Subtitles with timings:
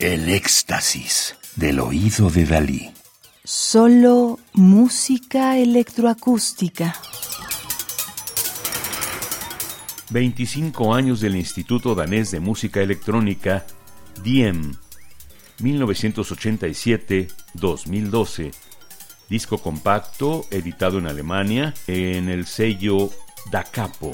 [0.00, 2.92] El éxtasis del oído de Dalí.
[3.42, 6.94] Solo música electroacústica.
[10.10, 13.66] 25 años del Instituto Danés de Música Electrónica,
[14.22, 14.76] DIEM,
[15.58, 18.52] 1987-2012.
[19.28, 23.10] Disco compacto editado en Alemania en el sello
[23.50, 24.12] Da Capo.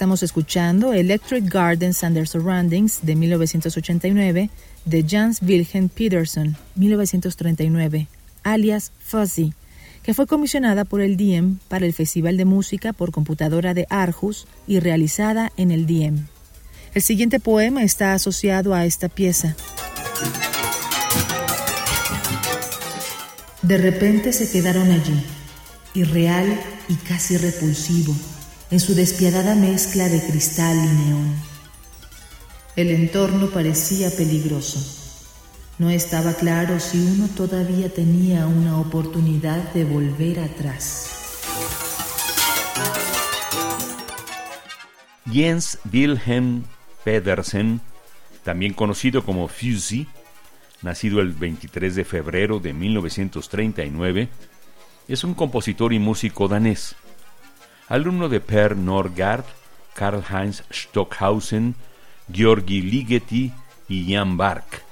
[0.00, 4.48] Estamos escuchando Electric Gardens and Their Surroundings de 1989
[4.86, 8.08] de Jans Wilhelm Peterson, 1939,
[8.42, 9.52] alias Fuzzy,
[10.02, 14.46] que fue comisionada por el Diem para el Festival de Música por Computadora de Aarhus
[14.66, 16.28] y realizada en el Diem.
[16.94, 19.54] El siguiente poema está asociado a esta pieza.
[23.60, 25.22] De repente se quedaron allí,
[25.92, 26.58] irreal
[26.88, 28.14] y casi repulsivo
[28.70, 31.34] en su despiadada mezcla de cristal y neón.
[32.76, 34.78] El entorno parecía peligroso.
[35.78, 41.08] No estaba claro si uno todavía tenía una oportunidad de volver atrás.
[45.32, 46.64] Jens Wilhelm
[47.04, 47.80] Pedersen,
[48.44, 50.06] también conocido como Fusey,
[50.82, 54.28] nacido el 23 de febrero de 1939,
[55.08, 56.94] es un compositor y músico danés
[57.90, 59.44] alumno de Per Norgard,
[59.94, 61.74] Karl-Heinz Stockhausen,
[62.32, 63.52] Georgi Ligeti
[63.88, 64.82] y Jan Bark.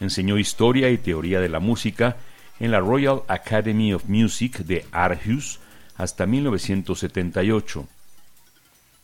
[0.00, 2.16] Enseñó historia y teoría de la música
[2.58, 5.60] en la Royal Academy of Music de Aarhus
[5.96, 7.86] hasta 1978.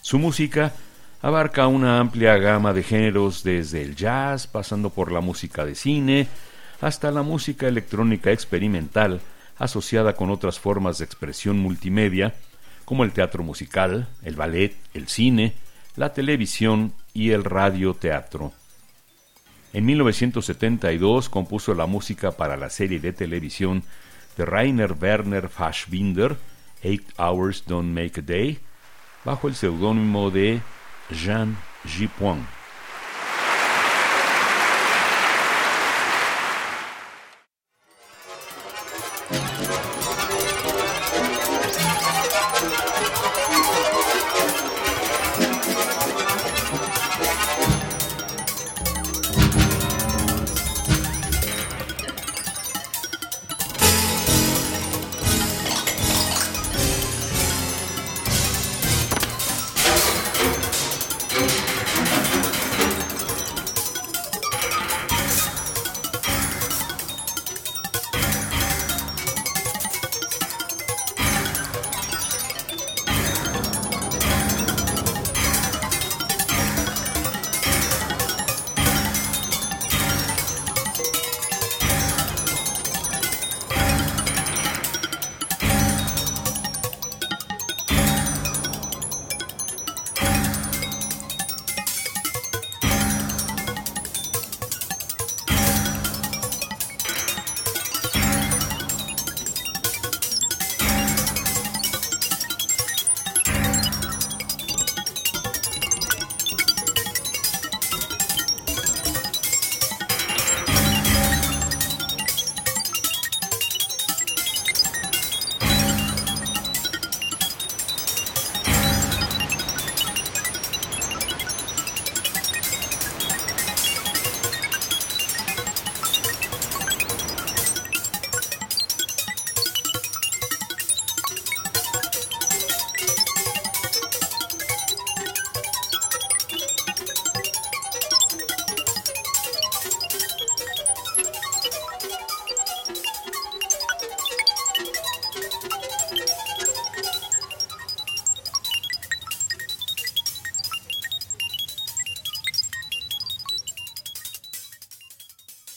[0.00, 0.72] Su música
[1.22, 6.26] abarca una amplia gama de géneros desde el jazz, pasando por la música de cine,
[6.80, 9.20] hasta la música electrónica experimental
[9.56, 12.34] asociada con otras formas de expresión multimedia,
[12.84, 15.54] como el teatro musical, el ballet, el cine,
[15.96, 18.52] la televisión y el radioteatro.
[19.72, 23.82] En 1972 compuso la música para la serie de televisión
[24.36, 26.36] de Rainer Werner Fassbinder,
[26.82, 28.58] Eight Hours Don't Make a Day,
[29.24, 30.60] bajo el seudónimo de
[31.10, 31.56] Jean
[31.86, 32.46] Gipoin.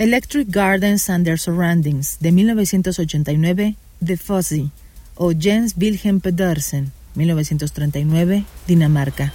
[0.00, 4.70] Electric Gardens and Their Surroundings de 1989 de Fuzzy
[5.14, 9.30] o Jens Wilhelm Pedersen 1939 Dinamarca.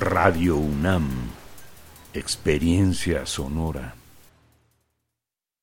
[0.00, 1.10] Radio UNAM.
[2.14, 3.95] Experiencia sonora.